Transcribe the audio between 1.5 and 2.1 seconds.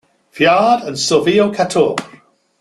Cator.